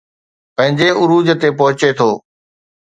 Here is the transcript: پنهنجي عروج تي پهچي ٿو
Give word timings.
پنهنجي 0.55 0.87
عروج 1.01 1.27
تي 1.41 1.49
پهچي 1.57 1.89
ٿو 1.97 2.09